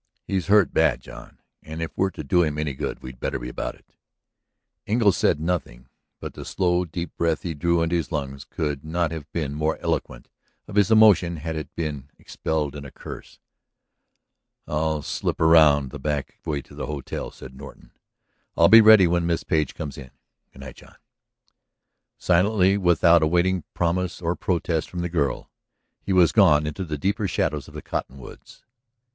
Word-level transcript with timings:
"He's 0.25 0.47
hurt 0.47 0.73
bad, 0.73 0.99
John. 0.99 1.37
And, 1.61 1.79
if 1.79 1.91
we're 1.95 2.09
to 2.09 2.23
do 2.23 2.41
him 2.41 2.57
any 2.57 2.73
good 2.73 3.03
we'd 3.03 3.19
better 3.19 3.37
be 3.37 3.49
about 3.49 3.75
it." 3.75 3.95
Engle 4.87 5.11
said 5.11 5.39
nothing. 5.39 5.89
But 6.19 6.33
the 6.33 6.43
slow, 6.43 6.85
deep 6.85 7.15
breath 7.17 7.43
he 7.43 7.53
drew 7.53 7.83
into 7.83 7.97
his 7.97 8.11
lungs 8.11 8.43
could 8.43 8.83
not 8.83 9.11
have 9.11 9.31
been 9.31 9.53
more 9.53 9.77
eloquent 9.79 10.27
of 10.67 10.73
his 10.73 10.89
emotion 10.89 11.37
had 11.37 11.55
it 11.55 11.75
been 11.75 12.09
expelled 12.17 12.75
in 12.75 12.83
a 12.83 12.89
curse. 12.89 13.37
"I'll 14.67 15.03
slip 15.03 15.39
around 15.39 15.91
the 15.91 15.99
back 15.99 16.39
way 16.45 16.63
to 16.63 16.73
the 16.73 16.87
hotel," 16.87 17.29
said 17.29 17.53
Norton. 17.53 17.91
"I'll 18.57 18.69
be 18.69 18.81
ready 18.81 19.05
when 19.05 19.27
Miss 19.27 19.43
Page 19.43 19.75
comes 19.75 19.99
in. 19.99 20.09
Good 20.51 20.59
night, 20.61 20.77
John." 20.77 20.95
Silently, 22.17 22.75
without 22.75 23.21
awaiting 23.21 23.65
promise 23.75 24.19
or 24.19 24.35
protest 24.35 24.89
from 24.89 25.01
the 25.01 25.09
girl, 25.09 25.47
he 26.01 26.11
was 26.11 26.31
gone 26.31 26.65
into 26.65 26.85
the 26.85 26.97
deeper 26.97 27.27
shadows 27.27 27.67
of 27.67 27.75
the 27.75 27.83
cottonwoods. 27.83 28.63